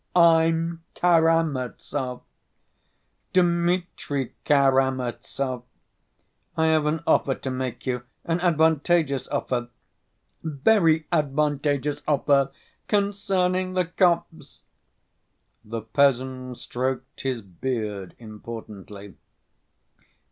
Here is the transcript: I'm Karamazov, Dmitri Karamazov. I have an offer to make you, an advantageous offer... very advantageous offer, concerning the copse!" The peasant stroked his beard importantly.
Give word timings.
I'm 0.15 0.83
Karamazov, 0.95 2.23
Dmitri 3.33 4.33
Karamazov. 4.45 5.61
I 6.57 6.65
have 6.65 6.87
an 6.87 7.01
offer 7.05 7.35
to 7.35 7.51
make 7.51 7.85
you, 7.85 8.01
an 8.23 8.41
advantageous 8.41 9.27
offer... 9.27 9.69
very 10.41 11.05
advantageous 11.11 12.01
offer, 12.07 12.49
concerning 12.87 13.73
the 13.73 13.85
copse!" 13.85 14.63
The 15.63 15.83
peasant 15.83 16.57
stroked 16.57 17.21
his 17.21 17.43
beard 17.43 18.15
importantly. 18.17 19.13